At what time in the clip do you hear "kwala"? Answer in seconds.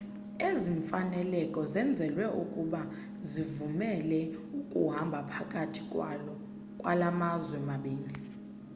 6.79-7.07